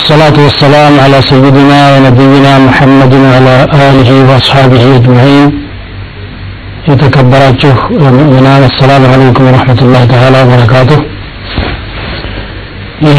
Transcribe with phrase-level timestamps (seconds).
[0.00, 3.54] والصلاة والسلام على سيدنا ونبينا محمد وعلى
[3.88, 5.48] آله وأصحابه أجمعين
[6.90, 7.76] የተከበራችሁ
[8.16, 11.00] ምእመናን አሰላሙ አለይኩም ወረሕመቱላህ ተዓላ ወበረካቱሁ
[13.06, 13.18] ይህ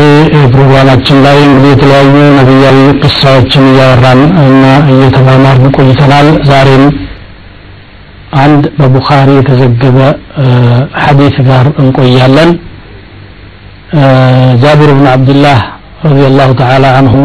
[0.54, 4.64] ፕሮግራማችን ላይ እንግዲህ የተለያዩ ነቢያዊ ቅሳዎችን እያወራን እና
[4.94, 6.86] እየተማማርን ቆይተናል ዛሬም
[8.46, 10.00] አንድ በቡኻሪ የተዘገበ
[11.04, 12.52] ሐዲስ ጋር እንቆያለን
[14.64, 15.60] ጃቢር ብን አብድላህ
[16.06, 17.16] ረዲየላሁ ተዓላ አንሁ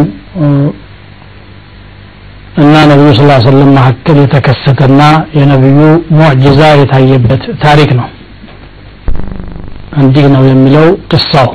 [2.63, 5.03] እና ነቢዩ ስ ሰለም መካከል የተከሰተና
[5.39, 5.81] የነቢዩ
[6.19, 8.09] ሙዕጅዛ የታየበት ታሪክ ነው
[10.03, 11.51] እንዲህ ነው የሚለው ቅሳው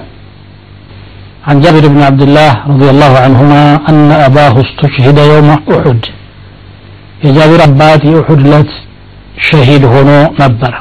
[1.49, 6.01] عن جابر بن عبد الله رضي الله عنهما أن أباه استشهد يوم أحد
[7.25, 8.71] የጃቢር አባት የኡሑድ ለት
[9.47, 10.09] ሸሂድ ሆኖ
[10.41, 10.73] ነበረ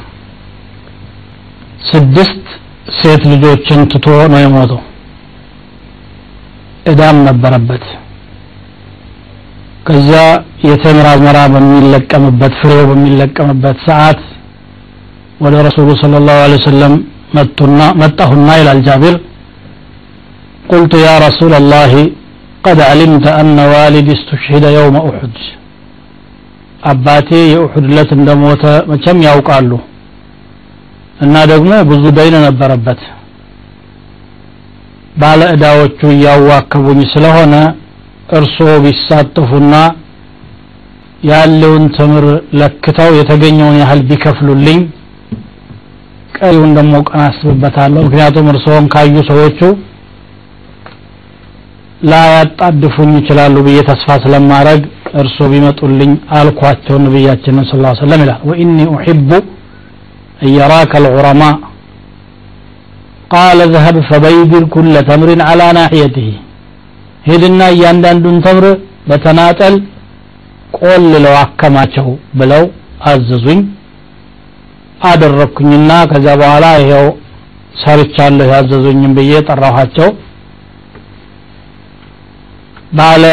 [1.91, 2.45] ስድስት
[2.99, 4.81] ሴት ልጆችን ትቶ ነው የሞተው
[6.91, 7.85] እዳም ነበረበት
[9.89, 10.21] ከዚያ
[10.69, 14.21] የተምር አዝመራ በሚለቀምበት ፍሬው በሚለቀምበት ሰዓት
[15.45, 16.95] ወደ ረሱሉ ስለ ላሁ ለ ወሰለም
[17.39, 19.17] መጡና መጣሁና ይላል ጃቢር
[20.73, 21.93] قلت يا رسول الله
[22.67, 25.35] قد علمت أن والدي استشهد يوم أحد
[26.91, 29.71] አባቴ የኡሑድ ለት እንደሞተ መቼም ያውቃሉ
[31.25, 33.01] እና ደግሞ ብዙ ደይን ነበረበት
[35.22, 37.54] ባለ ዕዳዎቹ እያዋከቡኝ ስለሆነ
[38.38, 39.74] እርስዎ ቢሳተፉና
[41.30, 42.26] ያለውን ትምር
[42.60, 44.80] ለክተው የተገኘውን ያህል ቢከፍሉልኝ
[46.38, 49.60] ቀሪውን ደግሞ ቀን አስብበታለሁ። ምክንያቱም እርስዎም ካዩ ሰዎቹ
[52.02, 54.82] ላያጣድፉኝ ይችላሉ ብዬ ተስፋ ስለማድረግ
[55.22, 59.30] እርሶ ቢመጡልኝ አልኳቸው ነቢያችንን ስ ሰለም ይላል። ወኢኒ ኡሕቡ
[60.48, 61.42] እየራከ ልዑረማ
[63.32, 66.30] ቃለ ዘሀብ ፈበይድር ኩለ ተምሪን አላ ናሕየትህ
[67.28, 68.66] ሄድና እያንዳንዱን ተምር
[69.10, 69.76] በተናጠል
[70.78, 72.08] ቆልለው አከማቸው
[72.40, 72.64] ብለው
[73.10, 73.60] አዘዙኝ።
[75.10, 77.06] አደረግኩኝና ከዚያ በኋላ ይኸው
[77.82, 80.10] ሰርቻለሁ ያዘዙኝም ብዬ ጠራኋቸው።
[82.98, 83.24] ባለ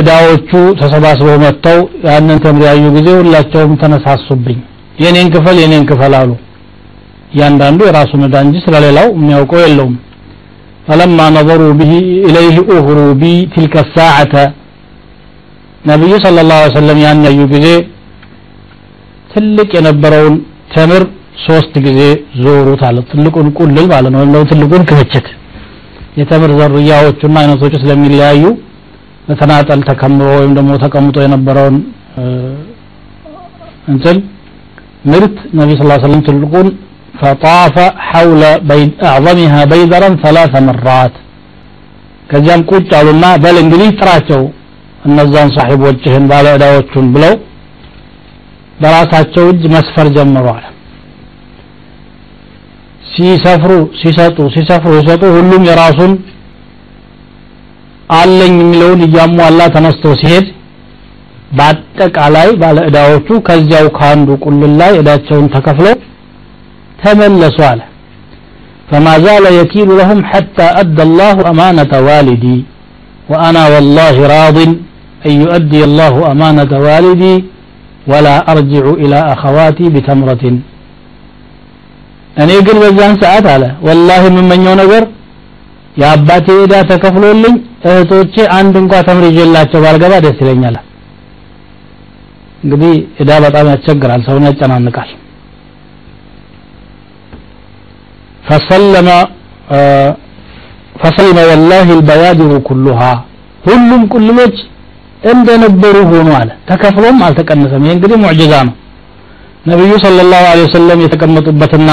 [0.00, 4.58] እዳዎቹ ተሰባስበው መጥተው ያንን ተምር ያዩ ጊዜ ሁላቸውም ተነሳሱብኝ።
[5.04, 6.30] የኔን ክፈል የኔን ክፈል አሉ
[7.32, 9.94] እያንዳንዱ የራሱን እዳ እንጂ ስለሌላው የሚያውቀው የለውም።
[10.86, 13.24] فلما نظروا إليه أغروا بي
[13.54, 14.34] تلك الساعة
[15.84, 17.66] ነቢዩ صلى الله عليه وسلم ያን ያዩ ጊዜ
[19.32, 20.36] ትልቅ የነበረውን
[20.74, 21.02] ተምር
[21.46, 22.00] ሶስት ጊዜ
[22.42, 25.26] ዞሩት አለ። ትልቁን ቁልል ማለት ነው ወይም ትልቁን ክምችት።
[26.20, 28.44] የተምር ዘርያዎቹና አይነቶቹ ስለሚለያዩ
[29.28, 31.76] በተናጠል ተከምሮ ወይም ደግሞ ተቀምጦ የነበረውን
[33.88, 34.16] እንትን
[35.12, 36.68] ምርት ነቢ ስ ሰለም ትልቁን
[37.20, 37.76] ፈጣፈ
[38.08, 38.42] ሐውለ
[39.10, 41.14] አዕظምሃ በይደረን ሰላሰ መራት
[42.30, 44.42] ከዚያም ቁጭ አሉና በል እንግዲህ ጥራቸው
[45.08, 47.34] እነዛን ሳሒቦችህን ባለ ዕዳዎቹን ብለው
[48.80, 50.64] በራሳቸው እጅ መስፈር ጀምረዋል
[53.12, 56.12] ሲሰፍሩ ሲሰጡ ሲሰፍሩ ሲሰጡ ሁሉም የራሱን
[58.16, 60.46] አለኝ የሚለውን እያሟላ ተነስቶ ሲሄድ
[61.56, 65.96] በአጠቃላይ ባለ ዕዳዎቹ ከዚያው ከአንዱ ቁልል ላይ ዕዳቸውን ተከፍለው
[67.03, 67.81] ተመለሱ አለ
[68.89, 72.57] فما زال يكيل لهم حتى أدى الله أمانة والدي
[73.31, 74.57] وأنا والله راض
[75.27, 77.35] أن يؤدي الله أمانة والدي
[78.11, 80.43] ولا أرجع إلى أخواتي بتمرة
[82.41, 85.03] እኔ ግን በዛን ሰዓት አለ ወላሂ የምመኘው ነገር
[86.01, 87.55] የአባቴ ዕዳ ተከፍሎልኝ
[87.89, 90.75] እህቶቼ አንድ እንኳ ተምር ይዤላቸው ባልገባ ደስ ይለኛል
[92.63, 95.09] እንግዲህ ዕዳ በጣም ያስቸግራል ሰውን ያጨናንቃል
[98.49, 99.09] ፈሰለመ
[101.01, 103.01] ፈሰልመ ወላሂ ልበያድሩ ኩሉሃ
[103.67, 104.55] ሁሉም ቁልሎች
[105.33, 108.75] እንደነበሩ ሆኑ አለ ተከፍሎም አልተቀነሰም ይህ እንግዲህ ሙዕጅዛ ነው
[109.71, 111.89] ነቢዩ ስለ ላሁ ወሰለም የተቀመጡበትና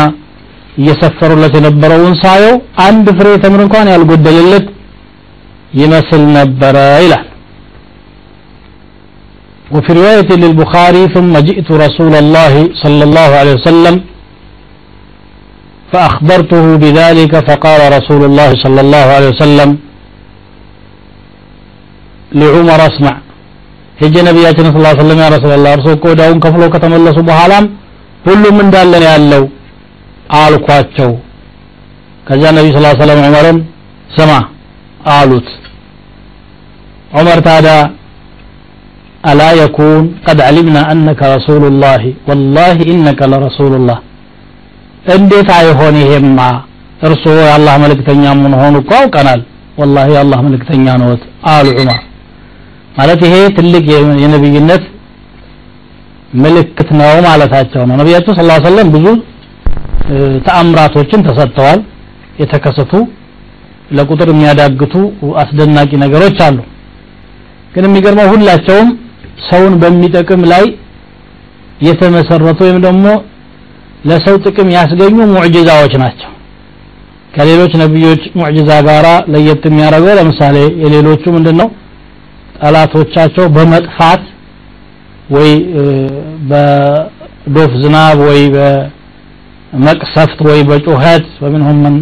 [0.81, 2.55] እየሰፈሩለት የነበረውን ሳየው
[2.87, 4.67] አንድ ፍሬ ተምር እንኳን ያልጎደለለት
[5.83, 7.25] ይመስል ነበረ ይላል
[9.75, 13.95] وفي رواية للبخاري ثم جئت رسول الله صلى الله عليه وسلم
[15.93, 19.71] فأخبرته بذلك فقال رسول الله صلى الله عليه وسلم
[22.41, 23.15] لعمر اسمع
[24.03, 27.65] هج نبياتنا صلى الله عليه وسلم يا رسول الله رسول كوداون كفلو كتملسوا بحالام
[28.27, 29.43] ሁሉም እንዳለን ያለው
[30.41, 31.11] አልኳቸው
[32.29, 33.59] ከዚያ ነቢ ስ ሰለም ዑመርን
[34.17, 34.31] ስማ
[35.17, 35.49] አሉት
[37.19, 37.75] ዑመር ታዲያ
[39.31, 43.99] አላ የኩን ቀድ ዓሊምና አነከ ረሱሉ ላህ ወላሂ ኢነከ ለረሱሉ ላህ
[45.14, 46.40] እንዴት አይሆን ይሄማ?
[47.02, 49.42] እርስዎ የአላህ መልእክተኛ ምን ሆኑ እኮ አውቀናል።
[49.80, 51.22] ወላሂ የአላህ መልእክተኛ ነዎት
[51.52, 52.02] አሉ ዑመር
[52.98, 53.86] ማለት ይሄ ትልቅ
[54.24, 54.84] የነብይነት
[56.44, 59.06] ምልክት ነው ማለታቸው ነው። ነቢያችን ስለ ሰለም ብዙ
[60.48, 61.82] ተአምራቶችን ተሰጥተዋል።
[62.42, 62.94] የተከሰቱ
[63.98, 64.94] ለቁጥር የሚያዳግቱ
[65.42, 66.60] አስደናቂ ነገሮች አሉ።
[67.74, 68.88] ግን የሚገርመው ሁላቸውም
[69.50, 70.64] ሰውን በሚጠቅም ላይ
[71.88, 73.06] የተመሰረቱ ወይም ደግሞ
[74.09, 76.31] ለሰው ጥቅም ያስገኙ ሙዕጅዛዎች ናቸው
[77.35, 81.69] ከሌሎች ነቢዮች ሙዕጅዛ ጋራ ለየት የሚያደርገው ለምሳሌ የሌሎቹ ምንድነው
[82.61, 84.23] ጠላቶቻቸው በመጥፋት
[85.37, 85.51] ወይ
[86.51, 91.95] በዶፍ ዝናብ ወይ በመቅሰፍት ወይ በጩኸት ومنهم من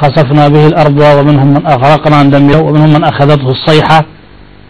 [0.00, 4.00] خسفنا به الأرض ومنهم من أغرقنا እንደሚለው ومنهم من أخذته الصيحة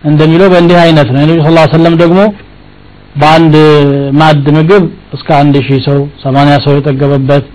[0.04, 2.18] እንደሚለው በእንዲህ አይነት ነው ነብዩ ሰለላሁ ዐለይሂ ወሰለም ደግሞ
[3.20, 3.54] በአንድ
[4.20, 4.84] ማድ ምግብ
[5.15, 7.45] እስከ አንድ ሺህ ሰው ሰማንያ ሰው የጠገበበት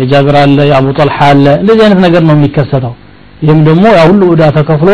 [0.00, 2.94] የጃብር አለ የአቡ ጠልሓ አለ። እንደዚህ አይነት ነገር ነው የሚከሰተው።
[3.42, 4.90] ይህም ደግሞ ያ ሁሉ ዕዳ ተከፍሎ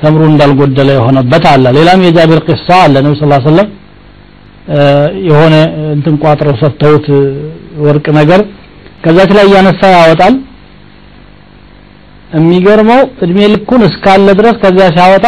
[0.00, 3.68] ተምሩ እንዳልጎደለ የሆነበት አለ። ሌላም የጃብር ቂሳ አለ። ነቢ ስ ሰለም
[5.28, 5.54] የሆነ
[5.94, 7.06] እንትን ቋጥረው ሰጥተውት
[7.84, 8.40] ወርቅ ነገር
[9.04, 10.34] ከዛች ላይ እያነሳ ያወጣል።
[12.30, 15.26] የሚገርመው እድሜ ልኩን እስካለ ድረስ ከዚያ ሲያወጣ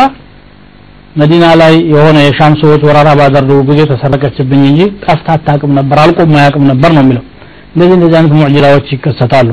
[1.17, 6.65] መዲና ላይ የሆነ የሻም ሰዎች ወራራ ባደረጉ ጊዜ ተሰረቀችብኝ እንጂ ጠፍታ አታውቅም ነበር አልቆም አያውቅም
[6.73, 7.25] ነበር ነው የሚለው።
[7.73, 9.49] እንደዚህ እንደዚህ አይነት ሙዕጅዛዎች ይከሰታሉ።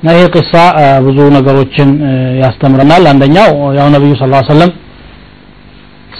[0.00, 0.52] እና ይሄ ቅሳ
[1.06, 1.90] ብዙ ነገሮችን
[2.42, 3.48] ያስተምረናል። አንደኛው
[3.78, 4.72] ያው ሰለላሁ ዐለይሂ ወሰለም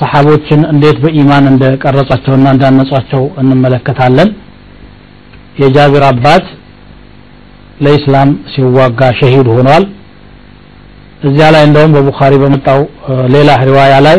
[0.00, 4.30] ሰሓቦችን እንዴት በኢማን እንደቀረጿቸውና እንዳነጿቸው እንመለከታለን።
[5.60, 6.46] የጃቢር አባት
[7.84, 9.84] ለኢስላም ሲዋጋ ሸሂድ ሆኗል።
[11.22, 12.80] እዚያ ላይ እንደውም በቡኻሪ በመጣው
[13.34, 14.18] ሌላ ሪዋያ ላይ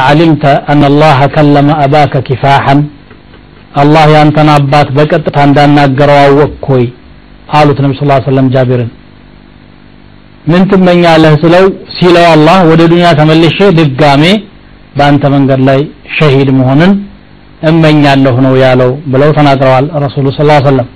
[0.00, 2.80] አዕሊምተ አን አላህ ከለመ አባከ ኪፋሐን።
[3.74, 6.84] አላህ ያንተን አባት በቀጥታ እንዳናገረው አወቅኮይ
[7.56, 8.90] አሉት ነቢ ስ ሰለም ጃቢርን።
[10.44, 11.64] ምን ትመኛለህ ስለው
[11.96, 14.24] ሲለው አላህ ወደ ዱንያ ተመልሼ ድጋሜ
[14.98, 15.80] በአንተ መንገድ ላይ
[16.16, 16.92] ሸሂድ መሆንን
[17.68, 20.88] እመኛለሁ ነው ያለው ብለው ተናግረዋል ረሱሉ ስ ሰለም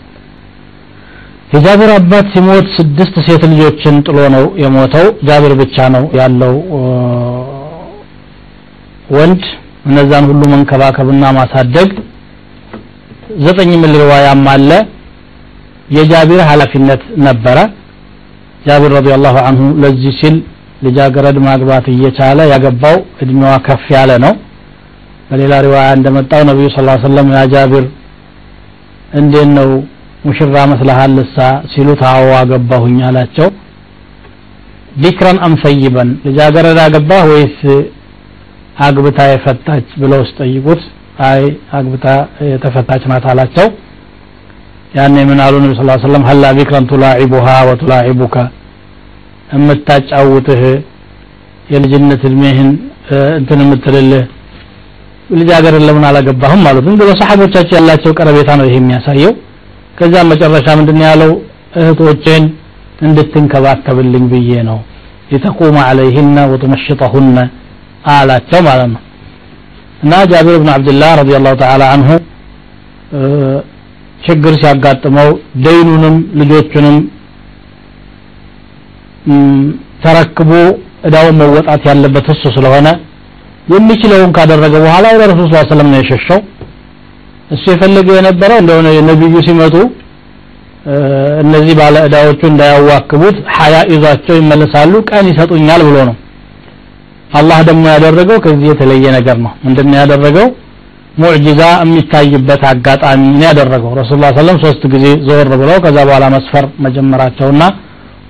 [1.54, 6.52] የጃቢር አባት ሲሞት ስድስት ሴት ልጆችን ጥሎ ነው የሞተው። ጃቢር ብቻ ነው ያለው
[9.10, 9.42] ወንድ
[9.88, 11.90] እነዛን ሁሉ መንከባከብና ማሳደግ።
[13.44, 14.70] ዘጠኝ ሚል ሪዋያም አለ።
[15.96, 17.58] የጃቢር ኃላፊነት ነበረ።
[18.66, 20.36] ጃቢር ረዲየላሁ አንሁ ለዚህ ሲል
[20.86, 24.34] ልጃገረድ ማግባት እየቻለ ያገባው እድሜዋ ከፍ ያለ ነው።
[25.30, 27.84] በሌላ رواية እንደመጣው ነብዩ عليه وسلم يا ጃቢር
[29.18, 29.68] እንዴት ነው
[30.26, 31.36] ሙሽራ መስለሃል እሳ?
[31.72, 33.48] ሲሉት አዎ አገባሁኝ አላቸው።
[35.02, 37.58] بكرا أم ثيبا ልጃገረድ አገባህ ወይስ
[38.80, 40.82] አግብታ የፈታች ብለው ሲጠይቁት
[41.28, 41.42] አይ
[41.78, 42.06] አግብታ
[42.50, 43.66] የተፈታች ናት አላቸው።
[44.96, 45.54] ያኔ ምን አሉ?
[45.64, 48.36] ነቢ ስ ሰለም هلا بكرا تلاعبها وتلاعبك
[49.54, 50.62] የምታጫውትህ
[51.72, 52.70] የልጅነት እድሜህን
[53.38, 54.24] እንትን የምትልልህ
[55.30, 59.32] ልጃገረድ ለምን አላገባህም አሉት። እንግዲህ በሰሓቦቻቸው ያላቸው ቀረቤታ ነው ይሄ የሚያሳየው።
[59.98, 61.32] ከዚያም መጨረሻ ምንድን ያለው?
[61.80, 62.44] እህቶቼን
[63.06, 64.78] እንድትንከባከብልኝ ብዬ ነው።
[65.30, 67.36] ሊተቁመ አለይህነ ወቱመሽጠሁነ
[68.14, 69.00] አላቸው ማለት ነው።
[70.04, 72.10] እና ጃቢር ብን አብድላህ ረዲየላሁ ተዓላ አንሁ
[74.20, 75.28] ችግር ሲያጋጥመው
[75.64, 76.96] ደይኑንም ልጆቹንም
[80.02, 80.50] ተረክቦ
[81.08, 82.88] እዳውን መወጣት ያለበት እሱ ስለሆነ
[83.72, 86.38] የሚችለውን ካደረገ በኋላ ወደ ረሱል ስ ሰለም ነው የሸሸው።
[87.50, 89.76] እሱ የፈለገው የነበረው እንደሆነ ነቢዩ ሲመጡ
[91.42, 96.16] እነዚህ ባለ እዳዎቹ እንዳያዋክቡት ሀያ ይዟቸው ይመለሳሉ ቀን ይሰጡኛል ብሎ ነው
[97.30, 100.46] አላህ ደግሞ ያደረገው ከዚህ የተለየ ነገር ነው። ምንድነው ያደረገው?
[101.20, 107.62] ሙዕጂዛ የሚታይበት አጋጣሚ ነው ያደረገው። ረሱል ሰለም ሶስት ጊዜ ዘወር ብለው ከዛ በኋላ መስፈር መጀመራቸውና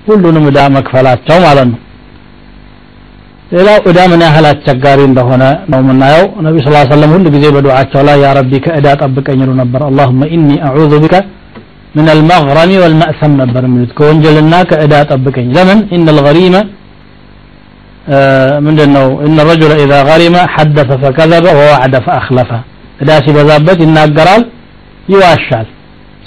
[0.07, 1.79] ሁሉንም እዳ መክፈላቸው ማለት ነው።
[3.51, 8.17] ሌላው እዳ ምን ያህል አስቸጋሪ እንደሆነ ነው የምናየው። ነቢ ስ ሰለም ሁሉ ጊዜ በዱዓቸው ላይ
[8.23, 11.15] ያ ረቢ ከእዳ ጠብቀኝ ይሉ ነበር። አላሁመ ኢኒ አዑዙ ቢከ
[11.95, 15.79] ምን አልመግረሚ ወልመእሰም ነበር የሚሉት። ከወንጀልና ከእዳ ጠብቀኝ። ለምን?
[15.95, 16.55] ኢነ ልገሪመ
[18.65, 22.51] ምንድን ነው እነ ረጁለ ኢዛ ገሪመ ሐደሰ ፈከዘበ ወዋዕደ ፈአክለፈ
[23.01, 24.43] እዳ ሲበዛበት ይናገራል
[25.11, 25.67] ይዋሻል።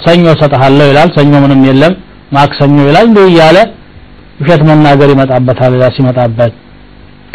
[0.05, 1.93] ሰኞ ሰጠሃለሁ ይላል ሰኞ ምንም የለም
[2.35, 3.57] ማክሰኞ ይላል እንዲህ እያለ
[4.39, 6.53] ውሸት መናገር ይመጣበታል እዳ ሲመጣበት።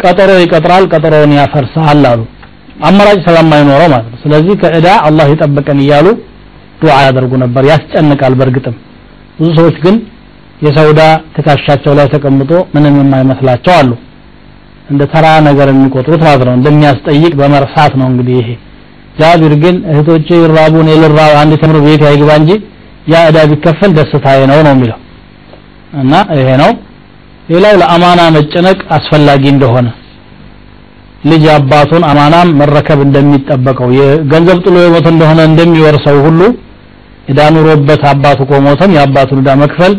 [0.01, 2.21] ቀጠሮ ይቀጥራል ቀጠሮውን ያፈርሳል አሉ።
[2.87, 6.07] አማራጭ ስለማይኖረው ማለት ነው። ስለዚህ ከእዳ አላህ ይጠብቀን እያሉ
[6.81, 8.75] ዱዓ ያደርጉ ነበር። ያስጨንቃል በእርግጥም።
[9.39, 9.95] ብዙ ሰዎች ግን
[10.65, 11.01] የሰውዳ
[11.35, 13.91] ትከሻቸው ላይ ተቀምጦ ምንም የማይመስላቸው አሉ
[14.89, 18.49] እንደ ተራ ነገር የሚቆጥሩት ማለት ነው። እንደሚያስጠይቅ በመርሳት ነው እንግዲህ ይሄ።
[19.19, 22.51] ጃቢር ግን እህቶቼ ይራቡን የልራ አንድ ተምር ቤት አይግባ እንጂ
[23.11, 24.99] ያ እዳ ቢከፈል ደስታዬ ነው ነው የሚለው።
[26.01, 26.71] እና ይሄ ነው።
[27.49, 29.87] ሌላው ለአማና መጨነቅ አስፈላጊ እንደሆነ።
[31.23, 36.39] ልጅ አባቱን አማናም መረከብ እንደሚጠበቀው የገንዘብ ጥሎ የሞት እንደሆነ እንደሚወርሰው ሁሉ
[37.29, 39.93] ዕዳ ኑሮበት አባቱ ከሞተም የአባቱን ዕዳ መክፈል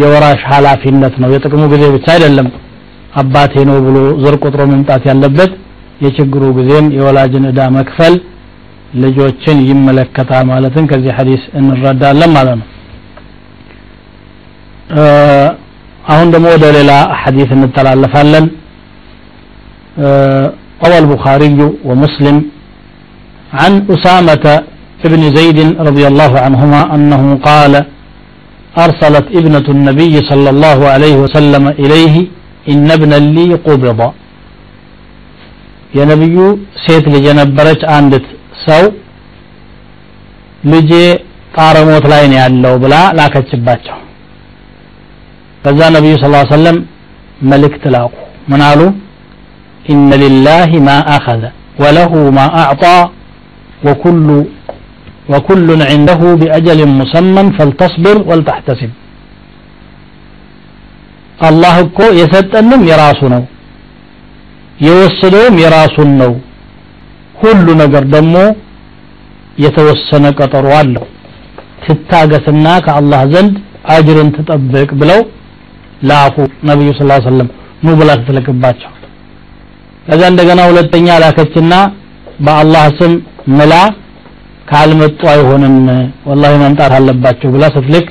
[0.00, 2.46] የወራሽ ኃላፊነት ነው። የጥቅሙ ጊዜ ብቻ አይደለም
[3.21, 5.51] አባቴ ነው ብሎ ዘር ቆጥሮ መምጣት ያለበት
[6.05, 8.13] የችግሩ ጊዜም የወላጅን ዕዳ መክፈል
[9.03, 12.67] ልጆችን ይመለከታል ማለትን ከዚህ ሐዲስ እንረዳለን ማለት ነው
[16.13, 16.91] አሁን ደግሞ ወደ ሌላ
[17.23, 18.47] ሐዲስ እንተላለፋለን
[20.85, 22.37] روى البخاري ومسلم
[23.61, 24.45] عن أسامة
[25.13, 27.73] بن زيد رضي الله عنهما أنه قال
[28.85, 32.15] أرسلت ابنة النبي صلى الله عليه وسلم إليه
[32.71, 33.99] إن ابنا لي قبض
[35.97, 36.37] يا نبي
[36.85, 38.25] سيت لجنبرج عندت
[38.65, 38.83] سو
[40.71, 40.91] ልጄ
[41.55, 43.97] ጣረ ሞት ላይ ነው ያለው ብላ ላከችባቸው
[45.63, 46.25] ከዛ ነቢዩ ስ
[46.55, 46.77] ሰለም
[47.51, 48.15] መልእክት ላኩ
[48.51, 48.81] ምን አሉ
[49.93, 51.41] إن لله ما أخذ
[51.83, 52.99] وله ما أعطى
[53.87, 54.27] وكل
[55.33, 58.91] وكل عنده بأجل مسمى فلتصبر ولتحتسب
[61.40, 63.42] አላህ እኮ የሰጠንም የራሱ ነው።
[64.78, 66.32] የወሰደውም የራሱን ነው።
[67.42, 68.36] ሁሉ ነገር ደግሞ
[69.64, 71.04] የተወሰነ ቀጠሮ አለው።
[71.84, 73.54] ትታገስና ከአላህ ዘንድ
[73.94, 75.20] አጅርን ትጠብቅ ብለው
[76.02, 76.36] ላፉ
[76.68, 77.48] ነብዩ ስ ሰለም
[77.84, 78.90] ኑ ብላ ትልክባቸው
[80.06, 81.74] ከዛ እንደገና ሁለተኛ ላከችና
[82.40, 83.12] በአላህ ስም
[83.58, 83.74] ምላ
[84.70, 85.76] ካልመጡ አይሆንም
[86.28, 88.06] ወላሂ መምጣት አለባቸው ብላ ስትልክ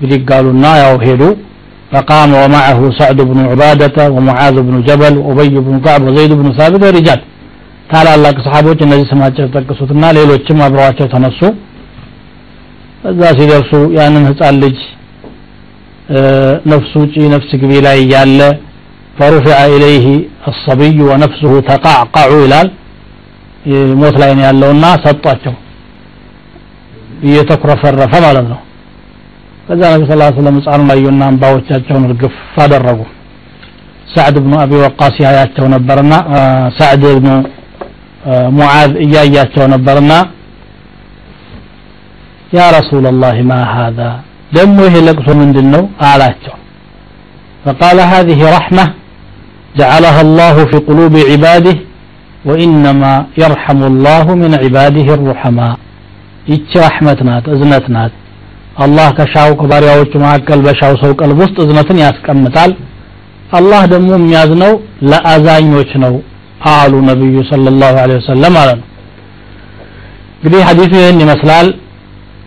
[0.00, 0.30] ብድግ
[0.82, 1.22] ያው ሄዱ።
[1.93, 7.21] فقام ومعه سعد بن عبادة ومعاذ بن جبل وأبي بن كعب وزيد بن ثابت ورجال
[7.91, 11.39] ታላላቅ ሰሓቦች እነዚህ ስማቸው የተጠቀሱትና ሌሎችም አብረዋቸው ተነሱ
[13.11, 14.77] እዛ ሲደርሱ ያንን ህፃን ልጅ
[16.71, 18.39] ነፍሱ ውጪ ነፍስ ግቢ ላይ እያለ
[19.19, 20.07] فرفع إليه
[20.51, 22.67] الصبي ونفسه تقعقع ይላል
[24.01, 25.53] ሞት ላይ ነው ያለውና ሰጧቸው
[27.27, 28.59] እየተኩረፈረፈ ማለት ነው
[29.70, 33.00] فجاءه صلى الله عليه وسلم صار ከዛ ينام ስላ ስለም ህፃኑ ላዩና አንባዎቻቸውን እርግፍ አደረጉ።
[34.14, 35.72] ሳዕድ ብኑ አቢ ወቃስ سعد بن
[36.78, 37.28] ሳዕድ ብኑ
[38.60, 40.12] يا እያያቸው ነበርና
[42.58, 44.10] يا رسول الله ما هذا
[44.56, 46.54] ደሞ ይሄ ለቅሶ ምንድነው አላቸው።
[47.64, 48.84] فقال هذه رحمة
[49.80, 51.76] جعلها الله في قلوب عباده
[52.48, 53.12] وإنما
[53.42, 55.74] يرحم الله من عباده الرحماء
[56.50, 58.12] إيش رحمتنا أزنتنات
[58.83, 62.71] አላህ ከሻው ከባሪያዎቹ መካከል በሻው ሰው ቀልብ ውስጥ እዝነትን ያስቀምጣል
[63.59, 64.73] አላህ ደግሞ የሚያዝነው
[65.11, 66.13] ለአዛኞች ነው
[66.73, 68.87] አሉ ነቢዩ ሰለላሁ ዐለይሂ ወሰለም ማለት ነው
[70.37, 71.67] እንግዲህ ሐዲሱ ይህን ይመስላል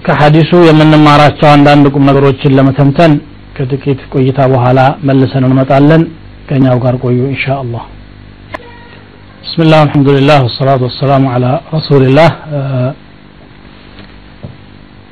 [0.07, 3.13] ከሐዲሱ የምንማራቸው አንዳንድ ቁም ነገሮችን ለመተንተን
[3.57, 6.03] ከጥቂት ቆይታ በኋላ መልሰን እንመጣለን
[6.51, 7.85] ከኛው ጋር ቆዩ ኢንሻ አላህ
[9.47, 12.29] بسم الله الحمد لله والصلاة والسلام على رسول الله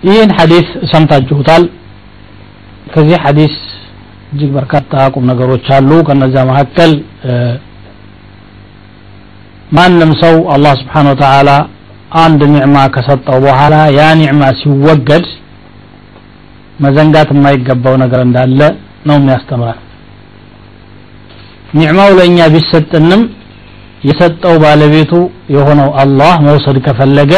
[0.04, 1.64] ይህን ሐዲስ ሰምታችሁታል?
[2.94, 3.54] ከዚህ ሐዲስ
[4.32, 6.92] እጅግ በርካታ ቁም ነገሮች አሉ። ከነዚያ መካከል
[9.72, 11.50] ማንም ሰው አላህ ስብሓን ወተዓላ
[12.22, 15.26] አንድ ኒዕማ ከሰጠው በኋላ ያ ኒዕማ ሲወገድ
[16.80, 18.60] መዘንጋት የማይገባው ነገር እንዳለ
[19.08, 19.80] ነው የሚያስተምረን።
[21.78, 23.22] ኒዕማው ለእኛ ቢሰጥንም
[24.08, 25.14] የሰጠው ባለቤቱ
[25.56, 27.34] የሆነው አላህ መውሰድ ከፈለገ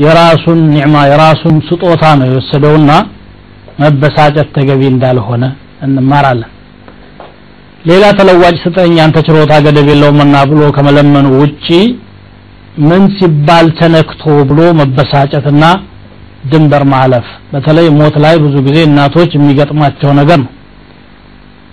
[0.00, 2.90] የራሱን ኒዕማ የራሱን ስጦታ ነው የወሰደውና
[3.80, 5.44] መበሳጨት ተገቢ እንዳልሆነ
[5.86, 6.50] እንማራለን።
[7.88, 11.66] ሌላ ተለዋጭ ስጠኝ አንተ ችሮታ ገደብ የለውምና ብሎ ከመለመኑ ውጪ
[12.88, 15.64] ምን ሲባል ተነክቶ ብሎ መበሳጨትና
[16.50, 20.50] ድንበር ማለፍ። በተለይ ሞት ላይ ብዙ ጊዜ እናቶች የሚገጥማቸው ነገር ነው።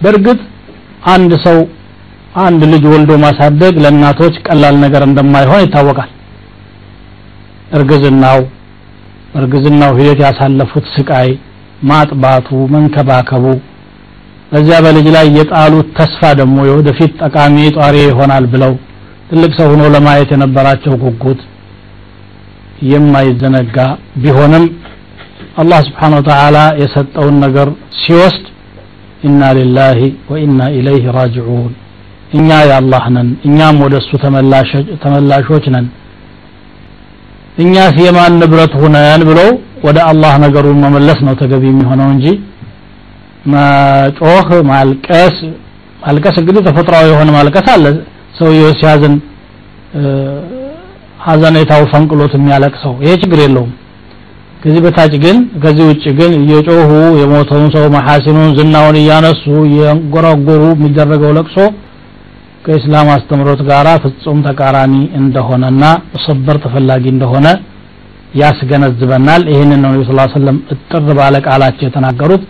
[0.02, 0.40] በእርግጥ
[1.14, 1.58] አንድ ሰው
[2.44, 6.10] አንድ ልጅ ወልዶ ማሳደግ ለእናቶች ቀላል ነገር እንደማይሆን ይታወቃል
[7.72, 8.40] እርግዝናው
[9.40, 11.30] እርግዝናው ሂደት ያሳለፉት ስቃይ
[11.90, 13.46] ማጥባቱ መንከባከቡ
[14.52, 18.74] በዚያ በልጅ ላይ የጣሉት ተስፋ ደግሞ የወደፊት ጠቃሚ ጧሪ ይሆናል ብለው
[19.30, 21.42] ትልቅ ሰው ሆኖ ለማየት የነበራቸው ጉጉት
[22.92, 23.78] የማይዘነጋ
[24.24, 24.66] ቢሆንም
[25.62, 27.68] አላህ ስብሓን ወተዓላ የሰጠውን ነገር
[28.02, 28.46] ሲወስድ
[29.28, 30.00] ኢና ሊላሂ
[30.32, 31.72] ወኢና ኢለይህ ራጅዑን።
[32.38, 34.12] እኛ የአላህ ነን እኛም ወደ እሱ
[35.04, 35.88] ተመላሾች ነን
[37.58, 39.50] እኛስ የማን ንብረት ሁነን ብለው
[39.86, 42.26] ወደ አላህ ነገሩን መመለስ ነው ተገቢ የሚሆነው እንጂ
[43.54, 45.36] መጮህ ማልቀስ
[46.02, 47.86] ማልቀስ እንግዲህ ተፈጥሯዊ የሆነ ማልቀስ አለ።
[48.40, 49.16] ሰውየው ሲያዝን
[51.26, 53.72] ሀዘኔታው ፈንቅሎት የሚያለቅሰው ይሄ ችግር የለውም።
[54.62, 61.58] ከዚህ በታች ግን ከዚህ ውጭ ግን እየጮሁ የሞተውን ሰው መሐሲኑን ዝናውን እያነሱ እየንጎራጎሩ የሚደረገው ለቅሶ
[62.68, 65.84] ከእስላም አስተምሮት ጋር ፍጹም ተቃራኒ እንደሆነና
[66.26, 67.48] ሰበር ተፈላጊ እንደሆነ
[68.42, 72.44] ያስገነዝበናል። ይህንን ነው ነቢ ስ ሰለም እጥር ባለ ቃላቸው የተናገሩት።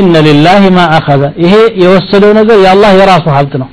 [0.00, 3.68] ኢነ ሊላህ ማ አኸዘ። ይሄ የወሰደው ነገር የአላህ የራሱ ሀብት ነው።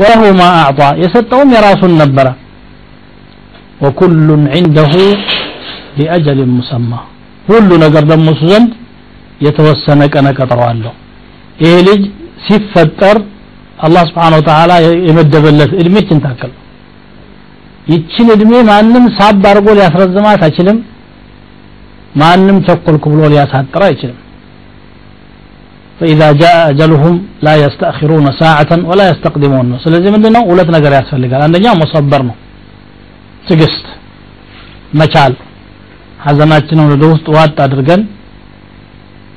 [0.00, 2.28] ወለሁ ማ አዕጣ። የሰጠውም የራሱን ነበረ።
[3.84, 4.92] ወኩሉን ዒንደሁ
[5.96, 6.92] ቢአጀል ሙሰማ።
[7.46, 8.70] ሁሉ ነገር ደግሞ እሱ ዘንድ
[9.46, 10.94] የተወሰነ ቀነ ቀጠሮ አለው።
[11.58, 12.02] ይሄ ልጅ
[12.46, 13.16] ሲፈጠር
[13.85, 14.73] አላህ ስብሓን ወተላ
[15.07, 16.51] የመደበለት እድሜችን ታክል
[17.93, 20.77] ይችን እድሜ ማንም ሳብ አድርጎ ሊያስረዝማት አይችልም
[22.21, 24.19] ማንም ቸኮልኩ ብሎ ሊያሳጥር አይችልም
[25.99, 27.15] فإذا جاء أجلهم
[27.47, 32.35] لا يستأخرون ساعة ولا يستقدمون ስለዚህ ምንድነው ሁለት ነገር ያስፈልጋል አንደኛው መሰበር ነው
[33.47, 33.85] ትግስት
[35.01, 35.33] መቻል
[36.25, 38.01] ሀዘናችንን ወደ ውስጥ ዋጥ አድርገን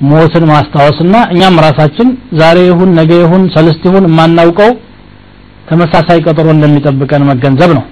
[0.09, 2.07] ሞትን ማስታወስና እኛም ራሳችን
[2.39, 4.71] ዛሬ ይሁን ነገ ይሁን ሰልስት ይሁን የማናውቀው
[5.67, 7.83] ተመሳሳይ ቀጠሮ እንደሚጠብቀን መገንዘብ ነው።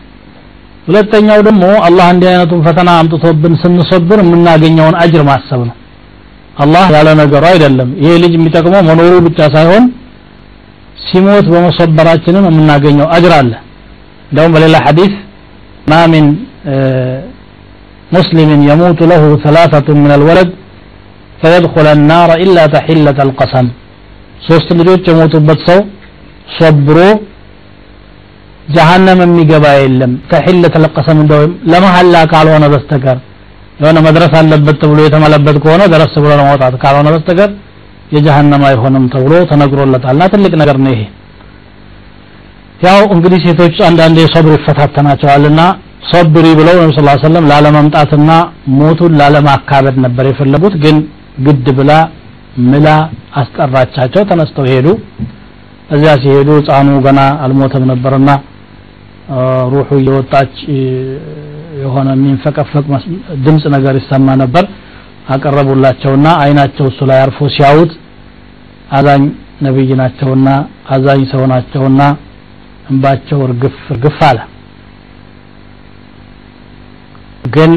[0.88, 5.76] ሁለተኛው ደግሞ አላህ እንዲህ አይነቱን ፈተና አምጥቶብን ስንሶብር የምናገኘውን አጅር ማሰብ ነው።
[6.58, 9.84] አላህ ያለ ነገሩ አይደለም። ይሄ ልጅ የሚጠቅመው መኖሩ ብቻ ሳይሆን
[11.06, 13.54] ሲሞት በመሰበራችንም የምናገኘው አጅር አለ።
[14.30, 15.14] እንደውም በሌላ ሐዲስ
[15.90, 16.26] ማ ሚን
[18.12, 20.50] ሙስሊምን የሞቱ ለሁ ሰላሰቱን ምን አልወለድ
[21.42, 23.68] ፈየድኹለ ናረ ኢላ ተሒለት አልቀሰም
[24.48, 25.80] ሶስት ልጆች የሞቱበት ሰው
[26.58, 26.98] ሶብሮ
[28.68, 33.18] ጀሃነም የሚገባ የለም። ተሒለት አልቀሰም እንደው ለመሐላ ካልሆነ በስተቀር
[33.82, 37.52] የሆነ መድረስ አለበት ተብሎ የተማለበት ከሆነ ደረስ ብሎ ለማውጣት ካልሆነ በስተቀር
[38.16, 41.02] የጀሃነም አይሆንም ተብሎ ተነግሮለታልና ትልቅ ነገር ነው ይሄ።
[42.86, 45.62] ያው እንግዲህ ሴቶች አንዳንዴ ሶብር ይፈታተናቸዋልና
[46.12, 48.30] ሶብሪ ብለው ነብዩ ሰለላሁ ዐለይሂ ወሰለም ላለመምጣትና
[48.80, 50.96] ሞቱን ላለማካበድ ነበር የፈለጉት። ግን
[51.38, 51.92] ግድ ብላ
[52.66, 52.88] ምላ
[53.42, 54.88] አስጠራቻቸው ተነስተው ሄዱ።
[55.96, 58.30] እዚያ ሲሄዱ ህፃኑ ገና አልሞተም ነበርና
[59.74, 60.54] ሩሑ እየወጣች
[61.82, 62.86] የሆነ የሚንፈቀፈቅ
[63.46, 64.66] ድምፅ ነገር ይሰማ ነበር።
[65.34, 67.92] አቀረቡላቸውና አይናቸው እሱ ላይ አርፎ ሲያዩት
[68.98, 69.24] አዛኝ
[69.66, 70.48] ነብይ ናቸውና
[70.96, 72.02] አዛኝ ሰው ናቸውና
[72.92, 74.40] እንባቸው እርግፍ እርግፍ አለ።
[77.56, 77.72] ግን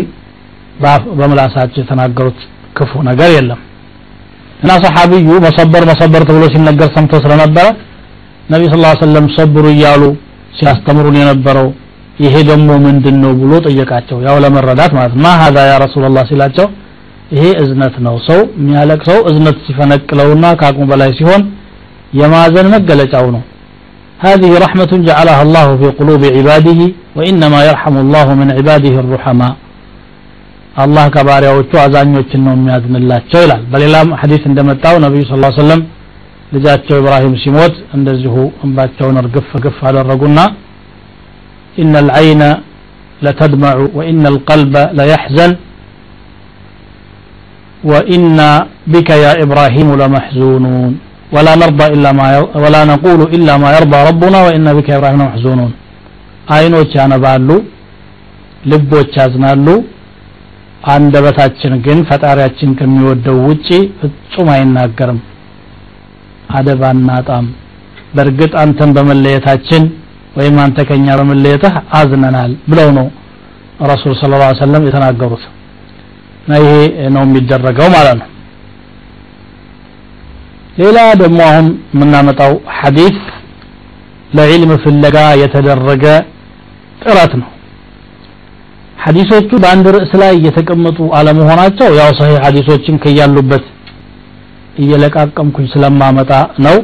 [1.18, 2.40] በምላሳቸው የተናገሩት
[2.77, 3.59] ክፉ ነገር የለም
[4.63, 7.65] እና ሰሓቢዩ መሰበር መሰበር ተብሎ ሲነገር ሰምተው ስለነበረ
[8.53, 10.03] ነቢ ስ ሰለም ሰብሩ እያሉ
[10.59, 11.67] ሲያስተምሩን የነበረው
[12.23, 16.67] ይሄ ደግሞ ምንድን ነው ብሎ ጠየቃቸው ያው ለመረዳት ማለት ማ ሀዛ ያ ረሱላላህ ሲላቸው
[17.35, 21.43] ይሄ እዝነት ነው ሰው የሚያለቅሰው እዝነት ሲፈነቅለውና ከአቅሙ በላይ ሲሆን
[22.21, 23.43] የማዘን መገለጫው ነው
[24.27, 26.81] هذه رحمة جعلها الله في قلوب عباده
[27.17, 29.53] وإنما يرحم الله من عباده الرحماء
[30.85, 35.81] الله ከባሪያዎቹ አዛኞችን ነው የሚያዝንላቸው ይላል በሌላም ሐዲስ እንደመጣው ነብዩ ሰለላሁ ዐለይሂ ወሰለም
[36.55, 40.39] ልጃቸው ኢብራሂም ሲሞት እንደዚሁ እንባቸውን እርግፍ ግፍ አደረጉና
[41.81, 42.41] إن العين
[43.25, 45.51] لتدمع وإن القلب ليحزن
[47.91, 48.37] وإن
[48.93, 50.91] بك يا إبراهيم لمحزونون
[51.35, 52.37] ولا نرضى إلا ما ي...
[52.63, 55.71] ولا نقول إلا ما يرضى ربنا وإن بك يا إبراهيم لمحزونون
[56.55, 57.49] አይኖች ያነባሉ
[58.71, 59.67] ልቦች ያዝናሉ
[60.92, 63.68] አንደበታችን ግን ፈጣሪያችን ከሚወደው ውጪ
[64.00, 65.20] ፍጹም አይናገርም።
[66.56, 67.46] አደብ አናጣም
[68.16, 69.84] በእርግጥ አንተን በመለየታችን
[70.36, 73.06] ወይም አንተ ከኛ በመለየትህ አዝነናል ብለው ነው
[73.90, 75.44] ረሱል ስለ ላ ሰለም የተናገሩት።
[76.42, 76.72] እና ይሄ
[77.14, 78.28] ነው የሚደረገው ማለት ነው።
[80.78, 83.18] ሌላ ደግሞ አሁን የምናመጣው ሐዲስ
[84.30, 86.04] ለዕልም ፍለጋ የተደረገ
[87.02, 87.48] ጥረት ነው
[88.98, 93.64] ሐዲሶቹ በአንድ ርዕስ ላይ እየተቀመጡ አለመሆናቸው ያው ሰሂህ ሐዲሶችን ከያሉበት
[94.82, 96.30] እየለቃቀምኩኝ ስለማመጣ
[96.66, 96.76] ነው።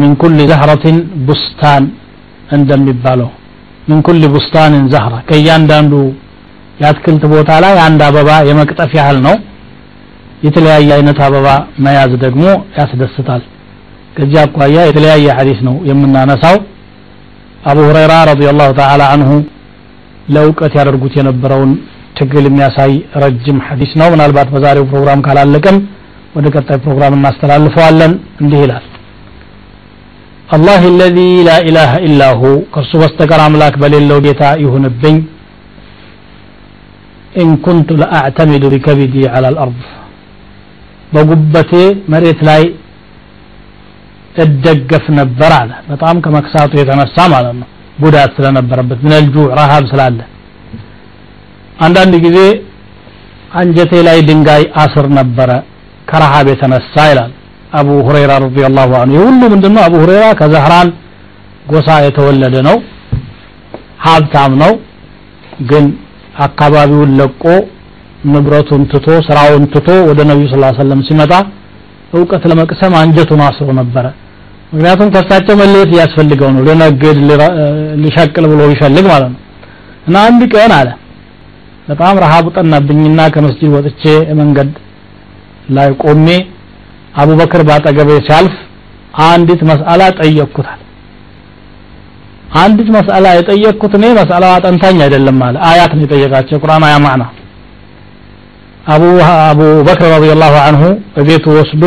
[0.00, 0.96] ሚን ኩል ዘህረትን
[1.28, 1.84] ቡስታን
[2.56, 3.30] እንደሚባለው
[3.88, 5.92] ምን ኩል ቡስታንን ዘህራ ከእያንዳንዱ
[6.80, 9.34] የአትክልት ቦታ ላይ አንድ አበባ የመቅጠፍ ያህል ነው።
[10.46, 11.48] የተለያየ አይነት አበባ
[11.84, 12.44] መያዝ ደግሞ
[12.78, 13.42] ያስደስታል።
[14.16, 16.56] ከዚህ አኳያ የተለያየ ሐዲስ ነው የምናነሳው።
[17.66, 19.30] አቡ ሁረይራ ረዲየላሁ ተዓላ አንሁ
[20.28, 21.72] ለእውቀት ያደርጉት የነበረውን
[22.18, 25.78] ትግል የሚያሳይ ረጅም ሐዲስ ነው። ምናልባት በዛሬው ፕሮግራም ካላለቀም
[26.36, 28.84] ወደ ቀጣይ ፕሮግራም እናስተላልፈዋለን። እንዲህ ይላል።
[30.48, 32.42] الله الذي لا إله إلا هو
[32.74, 35.16] ከእርሱ በስተቀር አምላክ በሌለው ጌታ ይሁንብኝ።
[37.42, 39.80] إن كنت لأعتمد بكبدي على الأرض
[41.12, 41.72] በጉበቴ
[42.12, 42.62] መሬት ላይ
[44.44, 50.18] እደገፍ ነበር አለ። በጣም ከመክሳቱ የተነሳ ማለት ነው ጉዳት ስለነበረበት من الجوع ረሃብ ስላለ።
[51.84, 52.38] አንዳንድ ጊዜ
[53.60, 55.50] አንጀቴ ላይ ድንጋይ አስር ነበረ
[56.10, 57.32] ከረሃብ የተነሳ ይላል
[57.78, 59.82] አቡ ሁረይራ ረዲየላሁ ይህ ሁሉ ምንድነው?
[59.86, 60.88] አቡ ሁረይራ ከዘህራን
[61.70, 62.76] ጎሳ የተወለደ ነው
[64.06, 64.72] ሀብታም ነው።
[65.70, 65.84] ግን
[66.46, 67.44] አካባቢውን ለቆ
[68.32, 71.32] ንብረቱን ትቶ ስራውን ትቶ ወደ ነቢዩ ስ ሰለም ሲመጣ
[72.16, 74.06] እውቀት ለመቅሰም አንጀቱን አስሮ ነበረ
[74.74, 77.18] ምክንያቱም ከሳቸው መለየት እያስፈልገው ነው። ሊነግድ
[78.02, 79.40] ሊሸቅል ብሎ ሊፈልግ ማለት ነው።
[80.08, 80.88] እና አንድ ቀን አለ።
[81.88, 84.02] በጣም ረሃቡ ጠናብኝና ከመስጂድ ወጥቼ
[84.40, 84.70] መንገድ
[85.70, 86.26] ላይ ቆሜ
[87.14, 88.54] አቡበክር ባጠገቤ ሲያልፍ
[89.26, 90.80] አንዲት መስአላ ጠየቅኩታል።
[92.56, 97.24] አንዲት መስአላ የጠየቅኩት እኔ መስአላዋ አጠንታኝ አይደለም አለ። አያት ነው የጠየቃቸው። ቁርአን አያ ማዕና
[98.86, 99.02] አቡ
[99.44, 99.60] አቡ
[100.14, 100.82] ረዲየላሁ ዐንሁ
[101.14, 101.84] በቤቱ ወስዶ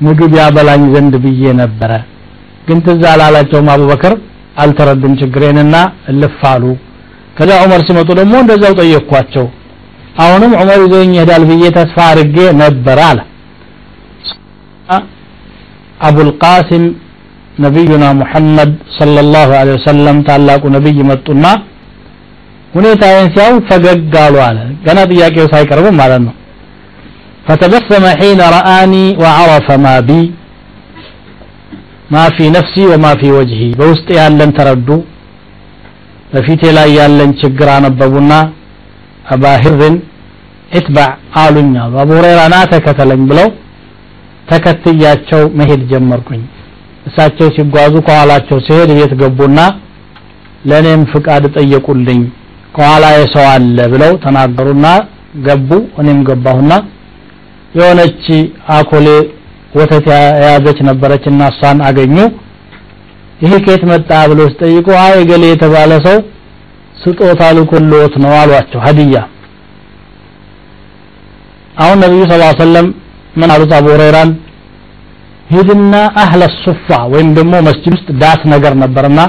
[0.00, 1.92] ምግብ ያበላኝ ዘንድ ብዬ ነበረ።
[2.66, 4.14] ግን ትዝ አላላቸውም። አቡበክር
[4.62, 5.74] አልተረዱም ችግሬንና
[6.10, 6.64] እልፍ አሉ።
[7.38, 9.46] ከዛ ዑመር ሲመጡ ደግሞ እንደዛው ጠየቅኳቸው።
[10.24, 13.20] አሁንም ዑመር ይዞኝ ይሄዳል ብዬ ተስፋ አድርጌ ነበረ አለ።
[16.06, 16.84] አቡልቃሲም
[17.58, 21.44] ነቢዩና ሙሐመድ ሰለላሁ ዐለይሂ ወሰለም ታላቁ ነቢይ መጡና
[22.72, 26.34] ሁኔታዬን ሲያው ፈገግ አሉ አለ። ገና ጥያቄው ሳይቀርብም ማለት ነው
[27.47, 30.21] فتبسم حين رآني وعرف ما بي
[32.13, 34.89] ما في نفسي وما في وجهي በውስጥ ያለን ተረዱ
[36.33, 38.31] በፊቴ ላይ ያለን ችግር አነበቡና
[39.33, 39.95] አባ ሂርን
[40.77, 41.09] ኢትባዕ
[41.43, 43.47] አሉኝ አሉ አቡ ሁረይራ ና ተከተለኝ ብለው
[44.51, 46.43] ተከትያቸው መሄድ ጀመርኩኝ
[47.09, 49.59] እሳቸው ሲጓዙ ከኋላቸው ሲሄድ ቤት ገቡና
[50.69, 52.21] ለእኔም ፍቃድ ጠየቁልኝ
[52.75, 54.87] ከኋላ የሰው አለ ብለው ተናገሩና
[55.47, 55.69] ገቡ
[56.01, 56.71] እኔም ገባሁና
[57.74, 58.24] የሆነች
[58.76, 59.06] አኮሌ
[59.78, 62.16] ወተት የያዘች ነበረች እና እሷን አገኙ።
[63.40, 66.18] ይሄ ከየት መጣ ብሎ ሲጠይቁ አይ ገሌ የተባለ ሰው
[67.02, 69.20] ስጦታ ልኮልዎት ነው አሏቸው። ሀዲያ
[71.82, 72.86] አሁን ነቢዩ ስ ሰለም
[73.40, 73.72] ምን አሉት?
[73.76, 74.30] አቡ ሁረይራን
[75.48, 79.20] ሂድና አህለ ሱፋ ወይም ደግሞ መስጂድ ውስጥ ዳስ ነገር ነበርና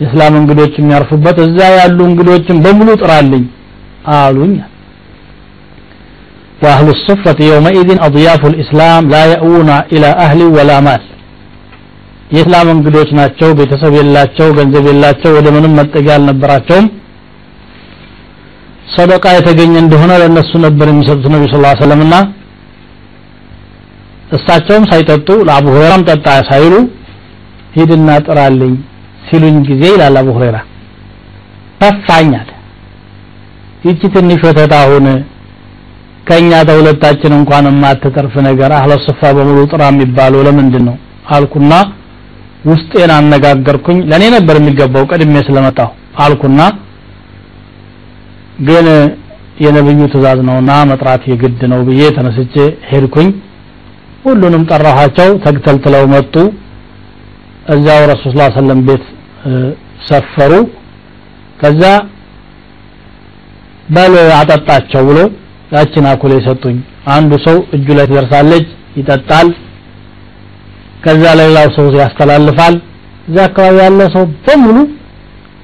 [0.00, 3.44] የእስላም እንግዶች የሚያርፉበት እዛ ያሉ እንግዶችን በሙሉ ጥራልኝ
[4.14, 4.52] አሉኝ
[6.63, 11.03] وأهل الصفة يومئذ أضياف الإسلام لا يأوون إلى أهل ولا مال
[12.35, 16.87] የእስላም እንግዶች ናቸው ቤተሰብ የላቸው ገንዘብ የላቸው ወደ ምንም መጠጊያ አልነበራቸውም
[18.95, 22.15] ሰደቃ የተገኘ እንደሆነ ለእነሱ ነበር የሚሰጡት ነቢ ስ ሰለም እና
[24.37, 26.73] እሳቸውም ሳይጠጡ ለአቡ ሁረይራም ጠጣ ሳይሉ
[27.77, 28.73] ሂድና ጥራልኝ
[29.29, 30.57] ሲሉኝ ጊዜ ይላል አቡ ሁረይራ
[31.81, 32.49] ከፋኛል
[33.87, 35.07] ይቺ ትንሽ ወተት አሁን
[36.26, 40.96] ከኛ ተሁለታችን እንኳን የማትተርፍ ነገር አህለ ሱፋ በሙሉ ጥራ የሚባለው ለምንድን ነው
[41.36, 41.72] አልኩና
[42.70, 45.88] ውስጤን አነጋገርኩኝ። ለእኔ ነበር የሚገባው ቀድሜ ስለመጣሁ
[46.24, 46.60] አልኩና
[48.68, 48.86] ግን
[49.64, 52.54] የነብዩ ትእዛዝ ነውና መጥራት የግድ ነው ብዬ ተነስቼ
[52.90, 53.28] ሄድኩኝ።
[54.24, 56.34] ሁሉንም ጠራኋቸው ተግተልትለው መጡ።
[57.74, 59.04] እዚያው ረሱል ስ ሰለም ቤት
[60.08, 60.52] ሰፈሩ።
[61.60, 61.82] ከዛ
[63.88, 65.18] በል አጠጣቸው ብሎ
[65.72, 66.76] ያችን አኩሌ ሰጡኝ
[67.14, 68.66] አንዱ ሰው እጁ ላይ ትደርሳለች
[68.98, 69.48] ይጠጣል
[71.04, 72.74] ከዛ ሌላው ሰው ያስተላልፋል።
[73.28, 74.76] እዛ አካባቢ ያለ ሰው በሙሉ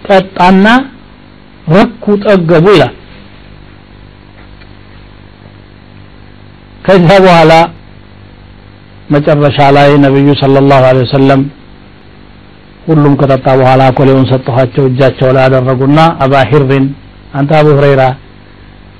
[0.07, 0.67] ጠጣና
[1.67, 2.95] ረኩ ጠገቡ ይላል።
[6.87, 7.53] ከዚያ በኋላ
[9.15, 11.43] መጨረሻ ላይ ነብዩ ሰለላሁ ዐለይሂ ወሰለም
[12.87, 16.87] ሁሉም ከጠጣ በኋላ ኮሌውን ሰጠኋቸው እጃቸው ላይ አደረጉና አባ ሂርን
[17.39, 18.03] አንተ አቡ ሁረይራ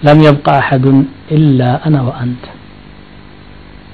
[0.01, 0.99] ለም የብቃ አሐዱን
[1.37, 2.45] ኢላ አና ወአንተ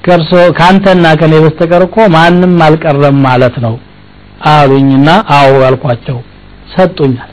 [0.05, 3.75] ከእርሶ ከአንተና ከኔ በስተቀር እኮ ማንም አልቀረም ማለት ነው
[4.51, 6.19] አሉኝና አዎ ያልኳቸው
[6.75, 7.31] ሰጡኛል።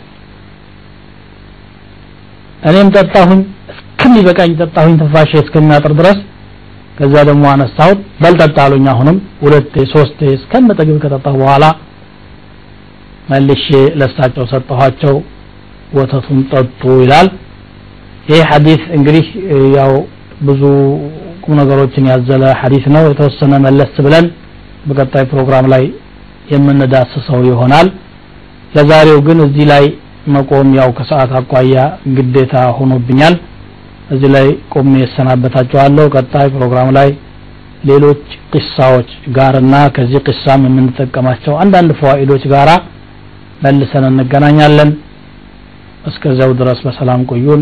[2.61, 3.39] እኔም ጠጣሁኝ
[3.73, 6.19] እስከሚበቃኝ ጠጣሁኝ ትንፋሼ እስከሚያጥር ድረስ።
[6.97, 11.65] ከዛ ደግሞ አነሳሁት በልጠጣ አሉኝ። አሁንም ሁለቴ ሶስቴ እስከምጠግብ ከጠጣሁ በኋላ
[13.29, 13.67] መልሼ
[13.99, 15.15] ለሳቸው ሰጠኋቸው።
[15.97, 17.27] ወተቱን ጠጡ ይላል
[18.25, 19.25] ይህ ሐዲስ እንግዲህ
[19.77, 19.91] ያው
[20.41, 20.61] ብዙ
[21.43, 24.25] ቁም ነገሮችን ያዘለ ሐዲስ ነው። የተወሰነ መለስ ብለን
[24.87, 25.83] በቀጣይ ፕሮግራም ላይ
[26.51, 27.87] የምንዳስሰው ይሆናል።
[28.75, 29.83] ለዛሬው ግን እዚህ ላይ
[30.27, 31.75] መቆም ያው ከሰዓት አኳያ
[32.17, 33.35] ግዴታ ሆኖብኛል።
[34.13, 37.09] እዚህ ላይ ቆሜ እሰናበታችኋለሁ። ቀጣይ ፕሮግራም ላይ
[37.89, 42.71] ሌሎች ቂሳዎች ጋርና ከዚህ ቂሳም የምንጠቀማቸው አንዳንድ ፈዋኢዶች ጋራ
[43.63, 44.91] መልሰን እንገናኛለን።
[46.07, 47.61] እስከዚያው ድረስ በሰላም ቆዩን